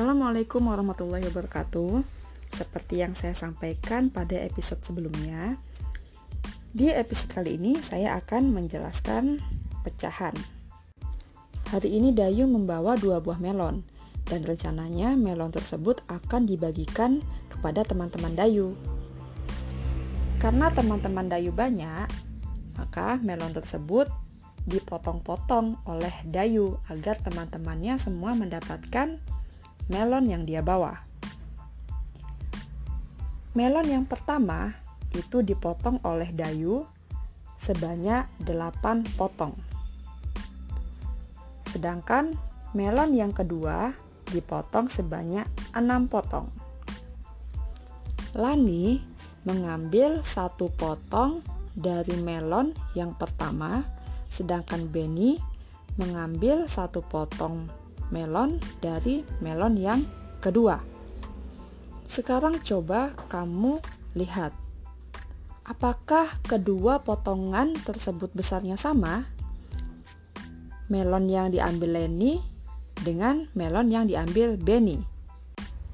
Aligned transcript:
Assalamualaikum 0.00 0.64
warahmatullahi 0.64 1.28
wabarakatuh. 1.28 2.00
Seperti 2.56 3.04
yang 3.04 3.12
saya 3.12 3.36
sampaikan 3.36 4.08
pada 4.08 4.32
episode 4.32 4.80
sebelumnya, 4.80 5.60
di 6.72 6.88
episode 6.88 7.28
kali 7.36 7.60
ini 7.60 7.76
saya 7.84 8.16
akan 8.16 8.48
menjelaskan 8.48 9.44
pecahan. 9.84 10.32
Hari 11.68 12.00
ini 12.00 12.16
Dayu 12.16 12.48
membawa 12.48 12.96
dua 12.96 13.20
buah 13.20 13.36
melon, 13.44 13.84
dan 14.24 14.40
rencananya 14.40 15.20
melon 15.20 15.52
tersebut 15.52 16.00
akan 16.08 16.48
dibagikan 16.48 17.20
kepada 17.52 17.84
teman-teman 17.84 18.32
Dayu. 18.32 18.72
Karena 20.40 20.72
teman-teman 20.72 21.28
Dayu 21.28 21.52
banyak, 21.52 22.08
maka 22.80 23.20
melon 23.20 23.52
tersebut 23.52 24.08
dipotong-potong 24.64 25.76
oleh 25.84 26.24
Dayu 26.24 26.80
agar 26.88 27.20
teman-temannya 27.20 28.00
semua 28.00 28.32
mendapatkan 28.32 29.20
melon 29.90 30.30
yang 30.30 30.46
dia 30.46 30.62
bawa. 30.62 30.94
Melon 33.58 33.86
yang 33.90 34.06
pertama 34.06 34.70
itu 35.10 35.42
dipotong 35.42 35.98
oleh 36.06 36.30
Dayu 36.30 36.86
sebanyak 37.58 38.22
8 38.46 39.18
potong. 39.18 39.58
Sedangkan 41.66 42.38
melon 42.70 43.10
yang 43.18 43.34
kedua 43.34 43.90
dipotong 44.30 44.86
sebanyak 44.86 45.50
6 45.74 45.82
potong. 46.06 46.46
Lani 48.38 49.02
mengambil 49.42 50.22
satu 50.22 50.70
potong 50.70 51.42
dari 51.74 52.14
melon 52.22 52.70
yang 52.94 53.18
pertama, 53.18 53.82
sedangkan 54.30 54.86
Benny 54.86 55.42
mengambil 55.98 56.70
satu 56.70 57.02
potong 57.02 57.79
melon 58.10 58.58
dari 58.82 59.22
melon 59.42 59.74
yang 59.78 60.00
kedua. 60.42 60.78
Sekarang 62.10 62.58
coba 62.62 63.14
kamu 63.30 63.78
lihat. 64.18 64.50
Apakah 65.62 66.26
kedua 66.42 66.98
potongan 66.98 67.78
tersebut 67.78 68.34
besarnya 68.34 68.74
sama? 68.74 69.22
Melon 70.90 71.30
yang 71.30 71.54
diambil 71.54 71.94
Lenny 72.02 72.42
dengan 72.98 73.46
melon 73.54 73.86
yang 73.94 74.10
diambil 74.10 74.58
Benny. 74.58 74.98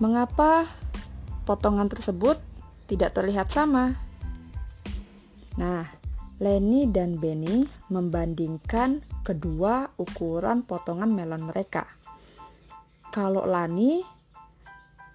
Mengapa 0.00 0.64
potongan 1.44 1.92
tersebut 1.92 2.40
tidak 2.88 3.12
terlihat 3.12 3.52
sama? 3.52 3.96
Nah, 5.56 5.88
Lenny 6.36 6.84
dan 6.84 7.16
Benny 7.16 7.64
membandingkan 7.88 9.00
kedua 9.24 9.88
ukuran 9.96 10.68
potongan 10.68 11.08
melon 11.08 11.48
mereka. 11.48 11.88
Kalau 13.08 13.48
Lani 13.48 14.04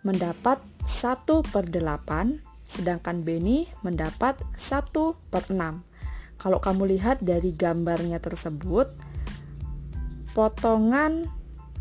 mendapat 0.02 0.58
1 0.90 1.46
per 1.46 1.70
8, 1.70 2.42
sedangkan 2.74 3.22
Benny 3.22 3.70
mendapat 3.86 4.42
1 4.58 5.14
per 5.30 5.46
6. 5.46 5.86
Kalau 6.42 6.58
kamu 6.58 6.98
lihat 6.98 7.22
dari 7.22 7.54
gambarnya 7.54 8.18
tersebut, 8.18 8.90
potongan 10.34 11.30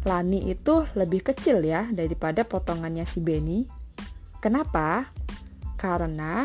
Lani 0.05 0.53
itu 0.53 0.85
lebih 0.93 1.25
kecil 1.33 1.65
ya 1.65 1.89
daripada 1.89 2.45
potongannya 2.45 3.09
si 3.09 3.25
Benny. 3.25 3.65
Kenapa? 4.45 5.09
Karena 5.81 6.45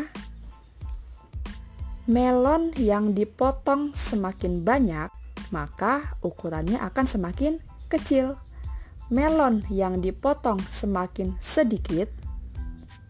melon 2.06 2.70
yang 2.78 3.12
dipotong 3.14 3.90
semakin 3.94 4.62
banyak, 4.62 5.10
maka 5.50 6.14
ukurannya 6.22 6.78
akan 6.78 7.06
semakin 7.06 7.58
kecil. 7.90 8.38
Melon 9.10 9.62
yang 9.70 10.02
dipotong 10.02 10.58
semakin 10.70 11.38
sedikit, 11.38 12.10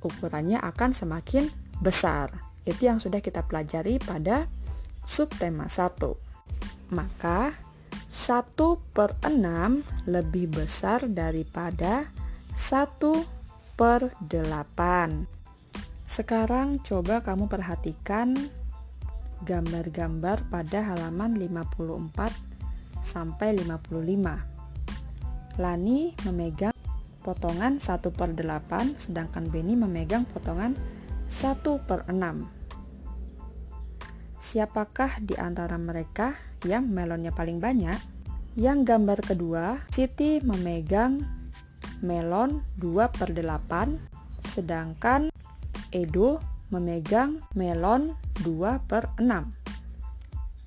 ukurannya 0.05 0.61
akan 0.61 0.93
semakin 0.93 1.49
besar. 1.81 2.33
Itu 2.69 2.89
yang 2.89 3.01
sudah 3.01 3.21
kita 3.25 3.45
pelajari 3.45 4.01
pada 4.01 4.49
subtema 5.09 5.69
1. 5.69 6.93
Maka 6.93 7.57
1 8.27 8.53
per 8.93 9.17
6 9.25 10.09
lebih 10.09 10.53
besar 10.53 11.05
daripada 11.09 12.09
1 12.69 13.77
per 13.77 14.13
8. 14.25 15.37
Sekarang 16.09 16.81
coba 16.81 17.21
kamu 17.21 17.45
perhatikan 17.45 18.33
gambar-gambar 19.45 20.49
pada 20.49 20.81
halaman 20.81 21.37
54 21.37 22.33
sampai 23.05 23.53
55. 23.61 25.61
Lani 25.61 26.17
memegang 26.25 26.73
potongan 27.21 27.77
1 27.83 28.15
per 28.15 28.31
8, 28.33 29.11
sedangkan 29.11 29.45
Benny 29.51 29.75
memegang 29.75 30.23
potongan 30.31 30.79
1 31.43 31.59
per 31.85 32.07
6. 32.07 32.47
Siapakah 34.47 35.19
di 35.21 35.35
antara 35.35 35.75
mereka 35.77 36.39
yang 36.63 36.87
melonnya 36.87 37.35
paling 37.35 37.59
banyak? 37.59 37.99
Yang 38.57 38.79
gambar 38.89 39.19
kedua, 39.21 39.65
Siti 39.93 40.41
memegang 40.41 41.21
melon 42.01 42.65
2 42.81 43.13
per 43.13 43.35
8, 43.35 44.55
sedangkan 44.55 45.29
Edo 45.93 46.56
memegang 46.71 47.43
melon 47.55 48.19
2 48.43 48.83
per 48.91 49.15
6. 49.23 49.27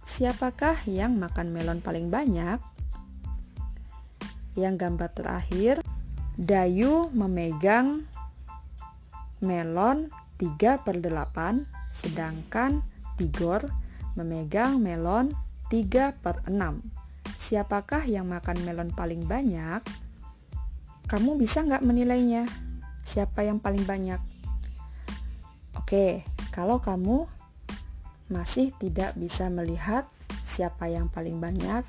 Siapakah 0.08 0.88
yang 0.88 1.20
makan 1.20 1.52
melon 1.52 1.80
paling 1.84 2.08
banyak? 2.08 2.60
Yang 4.56 4.76
gambar 4.80 5.10
terakhir, 5.16 5.76
Dayu 6.40 7.12
memegang 7.12 8.08
melon 9.44 10.08
3 10.40 10.80
per 10.80 10.96
8, 11.04 11.68
sedangkan 12.00 12.80
Tigor 13.20 13.68
memegang 14.16 14.80
melon 14.80 15.36
3 15.68 16.16
per 16.16 16.40
6. 16.48 16.80
Siapakah 17.44 18.08
yang 18.08 18.32
makan 18.32 18.64
melon 18.64 18.96
paling 18.96 19.28
banyak? 19.28 19.84
Kamu 21.12 21.36
bisa 21.36 21.60
nggak 21.66 21.84
menilainya? 21.84 22.48
Siapa 23.04 23.44
yang 23.44 23.60
paling 23.60 23.84
banyak? 23.84 24.39
Oke, 25.90 26.22
kalau 26.54 26.78
kamu 26.78 27.26
masih 28.30 28.70
tidak 28.78 29.18
bisa 29.18 29.50
melihat 29.50 30.06
siapa 30.46 30.86
yang 30.86 31.10
paling 31.10 31.42
banyak, 31.42 31.82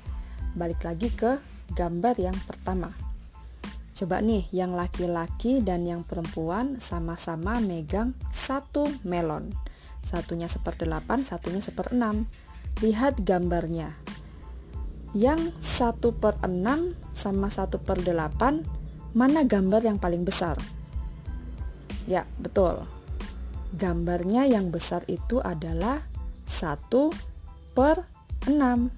balik 0.57 0.81
lagi 0.81 1.13
ke 1.13 1.37
gambar 1.77 2.17
yang 2.17 2.33
pertama. 2.49 2.97
Coba 3.93 4.17
nih, 4.25 4.49
yang 4.49 4.73
laki-laki 4.73 5.61
dan 5.61 5.85
yang 5.85 6.01
perempuan 6.01 6.81
sama-sama 6.81 7.61
megang 7.61 8.17
satu 8.33 8.89
melon. 9.05 9.53
Satunya 10.01 10.49
seper 10.49 10.81
delapan, 10.81 11.21
satunya 11.21 11.61
seper 11.61 11.93
enam. 11.93 12.25
Lihat 12.81 13.21
gambarnya. 13.21 13.93
Yang 15.13 15.53
satu 15.61 16.17
per 16.17 16.41
enam 16.41 16.97
sama 17.13 17.53
satu 17.53 17.77
per 17.77 18.01
delapan, 18.01 18.65
mana 19.13 19.45
gambar 19.45 19.85
yang 19.85 20.01
paling 20.01 20.25
besar? 20.25 20.57
Ya, 22.09 22.25
betul. 22.41 22.81
Gambarnya 23.71 24.47
yang 24.47 24.69
besar 24.69 25.03
itu 25.07 25.39
adalah 25.39 26.03
satu 26.47 27.11
per 27.71 28.03
enam. 28.47 28.91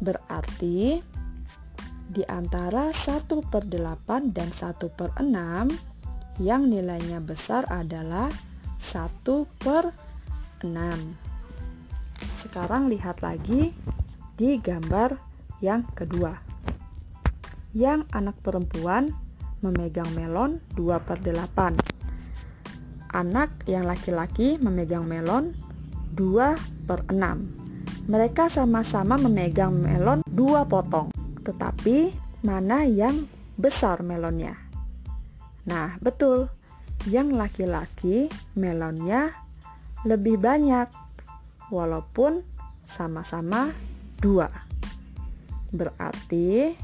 Berarti 0.00 1.00
di 2.06 2.22
antara 2.28 2.92
1 2.92 3.26
per 3.50 3.66
8 3.66 4.30
dan 4.30 4.48
1 4.52 4.92
per 4.92 5.10
6 5.18 6.44
yang 6.44 6.68
nilainya 6.68 7.18
besar 7.24 7.66
adalah 7.72 8.30
1 8.78 9.24
per 9.58 9.90
6 10.62 11.26
sekarang 12.46 12.86
lihat 12.86 13.20
lagi 13.26 13.74
di 14.38 14.56
gambar 14.62 15.18
yang 15.58 15.82
kedua. 15.92 16.38
Yang 17.76 18.08
anak 18.14 18.38
perempuan 18.40 19.12
memegang 19.60 20.08
melon 20.14 20.62
2 20.78 20.96
per 21.02 21.18
8 21.20 21.95
anak 23.16 23.64
yang 23.64 23.88
laki-laki 23.88 24.60
memegang 24.60 25.08
melon 25.08 25.56
2 26.12 26.84
per 26.84 27.00
6 27.08 28.12
mereka 28.12 28.52
sama-sama 28.52 29.16
memegang 29.16 29.72
melon 29.72 30.20
2 30.28 30.68
potong 30.68 31.08
tetapi 31.40 32.12
mana 32.44 32.84
yang 32.84 33.26
besar 33.56 34.04
melonnya? 34.04 34.54
Nah, 35.66 35.98
betul. 35.98 36.46
Yang 37.08 37.28
laki-laki 37.34 38.30
melonnya 38.54 39.34
lebih 40.06 40.38
banyak, 40.38 40.86
walaupun 41.70 42.42
sama-sama 42.86 43.74
dua. 44.22 44.46
Berarti 45.74 46.74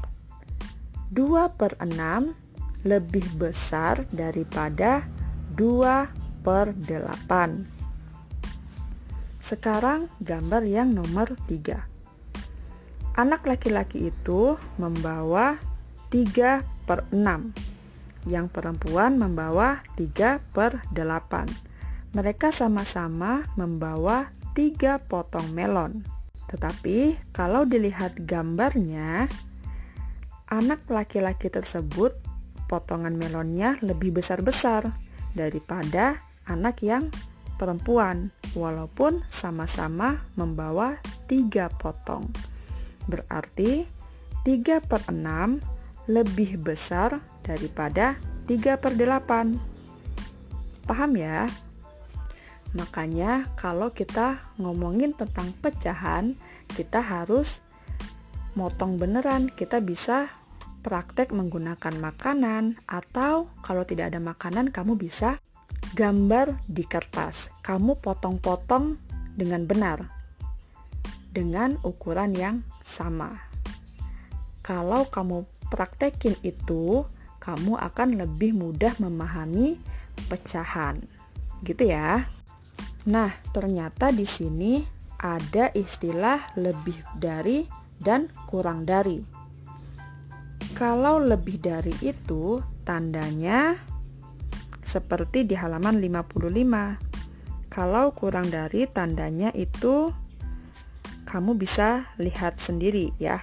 2 1.11 1.59
per 1.59 1.79
6 1.79 2.83
lebih 2.83 3.23
besar 3.39 4.03
daripada 4.11 5.07
2 5.55 6.22
per 6.43 6.75
8. 6.75 9.39
Sekarang 9.39 10.11
gambar 10.19 10.67
yang 10.67 10.91
nomor 10.91 11.39
3. 11.47 13.15
Anak 13.15 13.47
laki-laki 13.47 14.11
itu 14.11 14.59
membawa 14.75 15.55
3 16.11 16.67
per 16.83 17.07
6. 17.15 18.27
Yang 18.27 18.45
perempuan 18.51 19.15
membawa 19.15 19.79
3 19.95 20.43
per 20.51 20.83
8. 20.91 21.47
Mereka 22.13 22.51
sama-sama 22.51 23.47
membawa 23.55 24.27
3 24.53 24.99
potong 24.99 25.47
melon. 25.55 26.03
Tetapi 26.51 27.31
kalau 27.33 27.65
dilihat 27.65 28.19
gambarnya, 28.25 29.25
anak 30.51 30.85
laki-laki 30.91 31.49
tersebut 31.49 32.13
potongan 32.69 33.17
melonnya 33.17 33.77
lebih 33.81 34.13
besar-besar 34.13 34.93
daripada 35.37 36.21
anak 36.49 36.83
yang 36.83 37.09
perempuan 37.55 38.33
walaupun 38.57 39.23
sama-sama 39.29 40.21
membawa 40.35 40.99
tiga 41.29 41.69
potong. 41.71 42.29
Berarti 43.07 43.87
3 44.43 44.83
per 44.83 45.07
6 45.07 45.63
lebih 46.11 46.59
besar 46.59 47.23
daripada 47.47 48.19
3 48.47 48.75
per 48.75 48.91
8. 48.99 49.55
Paham 50.83 51.11
ya? 51.15 51.47
Makanya 52.75 53.47
kalau 53.55 53.93
kita 53.93 54.43
ngomongin 54.59 55.15
tentang 55.15 55.53
pecahan, 55.61 56.35
kita 56.73 56.99
harus 56.99 57.61
motong 58.57 58.99
beneran. 58.99 59.47
Kita 59.47 59.79
bisa 59.79 60.27
praktek 60.83 61.31
menggunakan 61.31 61.95
makanan 62.01 62.83
atau 62.83 63.47
kalau 63.63 63.87
tidak 63.87 64.11
ada 64.11 64.19
makanan 64.19 64.75
kamu 64.75 64.99
bisa 64.99 65.39
gambar 65.93 66.57
di 66.65 66.83
kertas. 66.85 67.49
Kamu 67.61 68.01
potong-potong 68.01 68.97
dengan 69.33 69.65
benar 69.65 70.23
dengan 71.33 71.75
ukuran 71.81 72.37
yang 72.37 72.61
sama. 72.85 73.33
Kalau 74.61 75.09
kamu 75.09 75.43
praktekin 75.67 76.37
itu, 76.45 77.03
kamu 77.41 77.75
akan 77.75 78.21
lebih 78.21 78.55
mudah 78.55 78.93
memahami 79.01 79.81
pecahan. 80.29 81.01
Gitu 81.65 81.89
ya. 81.89 82.29
Nah, 83.09 83.33
ternyata 83.51 84.13
di 84.13 84.23
sini 84.23 84.79
ada 85.19 85.73
istilah 85.75 86.55
lebih 86.55 86.95
dari 87.17 87.67
dan 87.99 88.31
kurang 88.47 88.87
dari. 88.87 89.19
Kalau 90.77 91.19
lebih 91.19 91.59
dari 91.59 91.91
itu, 91.99 92.63
tandanya 92.87 93.75
seperti 94.93 95.49
di 95.49 95.57
halaman 95.57 95.97
55. 95.97 97.73
Kalau 97.73 98.13
kurang 98.13 98.53
dari 98.53 98.85
tandanya 98.85 99.49
itu 99.57 100.13
kamu 101.25 101.57
bisa 101.57 102.05
lihat 102.21 102.61
sendiri 102.61 103.09
ya. 103.17 103.41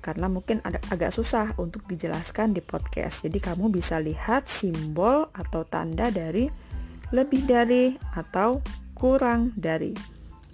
Karena 0.00 0.32
mungkin 0.32 0.64
ada 0.64 0.80
agak 0.88 1.12
susah 1.12 1.52
untuk 1.60 1.84
dijelaskan 1.84 2.56
di 2.56 2.64
podcast. 2.64 3.20
Jadi 3.20 3.36
kamu 3.36 3.68
bisa 3.68 4.00
lihat 4.00 4.48
simbol 4.48 5.28
atau 5.36 5.68
tanda 5.68 6.08
dari 6.08 6.48
lebih 7.12 7.44
dari 7.44 7.92
atau 8.16 8.64
kurang 8.96 9.52
dari. 9.52 9.92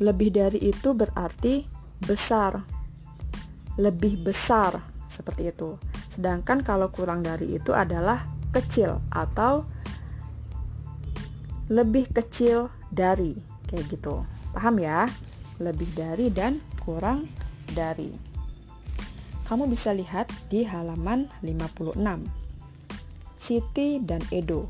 Lebih 0.02 0.31
dari 0.34 0.58
itu 0.67 0.90
berarti 0.90 1.62
besar. 2.02 2.58
Lebih 3.78 4.26
besar 4.26 4.82
seperti 5.06 5.55
itu. 5.55 5.78
Sedangkan 6.11 6.67
kalau 6.67 6.90
kurang 6.90 7.23
dari 7.23 7.55
itu 7.55 7.70
adalah 7.70 8.26
kecil 8.50 8.99
atau 9.14 9.75
lebih 11.66 12.06
kecil 12.14 12.70
dari 12.94 13.34
kayak 13.66 13.90
gitu. 13.90 14.22
Paham 14.54 14.78
ya? 14.78 15.10
Lebih 15.58 15.88
dari 15.96 16.30
dan 16.30 16.62
kurang 16.82 17.26
dari. 17.74 18.12
Kamu 19.46 19.70
bisa 19.70 19.94
lihat 19.94 20.30
di 20.50 20.66
halaman 20.66 21.30
56 21.42 21.94
Siti 23.38 24.02
dan 24.02 24.22
Edo. 24.34 24.66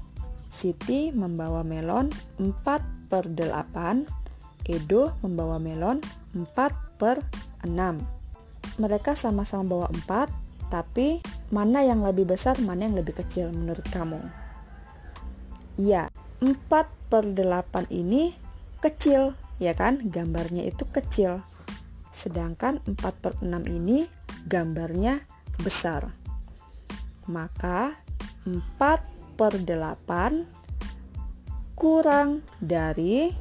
Siti 0.52 1.12
membawa 1.12 1.64
melon 1.64 2.12
4 2.40 3.08
per 3.12 3.25
8 3.28 4.69
Edo 4.69 5.12
membawa 5.25 5.60
melon 5.60 6.00
4 6.32 6.96
per 7.00 7.20
6 7.64 8.81
mereka 8.81 9.16
sama-sama 9.16 9.64
bawa 9.64 9.87
4 10.08 10.72
tapi 10.72 11.22
mana 11.54 11.84
yang 11.87 12.02
lebih 12.02 12.26
besar 12.26 12.58
mana 12.64 12.88
yang 12.88 12.98
lebih 12.98 13.14
kecil 13.16 13.52
menurut 13.54 13.84
kamu? 13.94 14.19
Iya 15.78 16.10
4 16.40 17.08
per 17.08 17.24
8 17.32 17.88
ini 17.88 18.36
kecil, 18.84 19.32
ya 19.56 19.72
kan? 19.72 20.04
Gambarnya 20.04 20.68
itu 20.68 20.84
kecil. 20.88 21.40
Sedangkan 22.12 22.80
4 22.84 23.22
per 23.22 23.32
6 23.40 23.64
ini 23.68 24.04
gambarnya 24.44 25.24
besar. 25.60 26.12
Maka 27.26 27.96
4 28.44 29.00
per 29.36 29.52
8 29.64 30.44
kurang 31.76 32.40
dari 32.60 33.32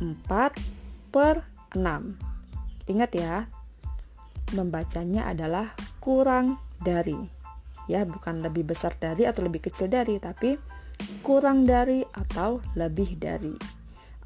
4 0.00 1.12
per 1.12 1.44
6. 1.76 2.16
Ingat 2.88 3.10
ya, 3.14 3.44
membacanya 4.56 5.28
adalah 5.28 5.76
kurang 6.00 6.56
dari. 6.80 7.16
Ya, 7.86 8.06
bukan 8.06 8.40
lebih 8.40 8.64
besar 8.70 8.94
dari 8.96 9.26
atau 9.26 9.44
lebih 9.44 9.60
kecil 9.66 9.90
dari, 9.90 10.16
tapi 10.22 10.56
kurang 11.24 11.68
dari 11.68 12.04
atau 12.04 12.60
lebih 12.76 13.16
dari 13.20 13.54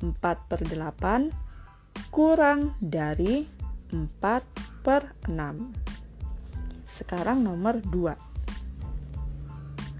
4 0.02 0.14
per 0.20 0.60
8 0.62 2.10
kurang 2.10 2.74
dari 2.82 3.46
4 3.90 4.84
per 4.84 5.02
6 5.26 5.34
sekarang 6.94 7.42
nomor 7.42 7.82
2 7.82 8.34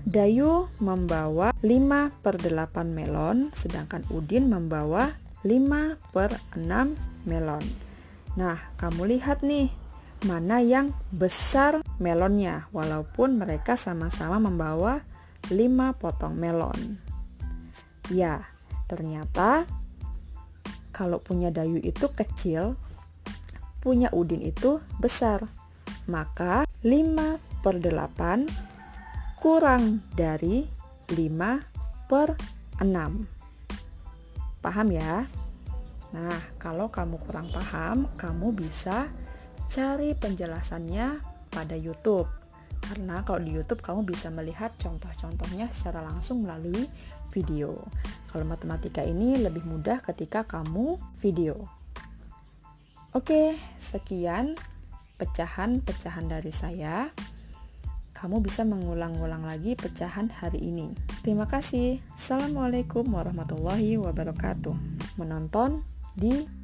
Dayu 0.05 0.69
membawa 0.85 1.57
5 1.65 2.21
per 2.21 2.37
8 2.37 2.85
melon 2.93 3.49
sedangkan 3.57 4.05
Udin 4.13 4.53
membawa 4.53 5.09
5 5.45 5.97
per 6.13 6.37
6 6.57 7.25
melon. 7.25 7.65
Nah 8.37 8.57
kamu 8.77 9.17
lihat 9.17 9.41
nih 9.41 9.73
mana 10.29 10.61
yang 10.61 10.93
besar 11.09 11.81
melonnya. 12.01 12.69
Walaupun 12.73 13.41
mereka 13.41 13.81
sama-sama 13.81 14.37
membawa 14.41 15.01
5 15.53 16.01
potong 16.01 16.33
melon. 16.37 16.97
Ya, 18.13 18.45
ternyata 18.89 19.69
kalau 20.95 21.19
punya 21.19 21.51
Dayu 21.51 21.83
itu 21.83 22.07
kecil, 22.15 22.79
punya 23.83 24.09
Udin 24.15 24.41
itu 24.41 24.81
besar. 25.03 25.45
Maka 26.09 26.65
5 26.85 27.65
per 27.65 27.81
8 27.81 29.41
kurang 29.41 30.01
dari 30.17 30.65
5 31.13 32.09
per 32.09 32.37
6. 32.81 34.65
Paham 34.65 34.89
ya? 34.93 35.29
Nah, 36.15 36.39
kalau 36.63 36.89
kamu 36.89 37.19
kurang 37.27 37.51
paham, 37.51 38.07
kamu 38.15 38.55
bisa 38.55 39.11
cari 39.67 40.15
penjelasannya 40.15 41.19
pada 41.51 41.75
YouTube 41.75 42.44
karena 42.85 43.25
kalau 43.25 43.41
di 43.41 43.57
YouTube 43.57 43.81
kamu 43.81 44.05
bisa 44.05 44.29
melihat 44.29 44.77
contoh-contohnya 44.77 45.73
secara 45.73 46.05
langsung 46.05 46.45
melalui 46.45 46.85
video. 47.33 47.81
Kalau 48.29 48.45
matematika 48.45 49.01
ini 49.01 49.41
lebih 49.41 49.65
mudah 49.65 50.05
ketika 50.05 50.45
kamu 50.45 51.01
video. 51.19 51.65
Oke, 53.17 53.57
sekian 53.81 54.59
pecahan-pecahan 55.17 56.27
dari 56.29 56.53
saya. 56.53 57.09
Kamu 58.15 58.43
bisa 58.43 58.63
mengulang-ulang 58.63 59.43
lagi 59.43 59.75
pecahan 59.75 60.31
hari 60.31 60.63
ini. 60.63 60.95
Terima 61.23 61.47
kasih. 61.49 61.99
Assalamualaikum 62.15 63.07
warahmatullahi 63.11 63.99
wabarakatuh. 63.99 64.75
Menonton 65.19 65.83
di 66.15 66.64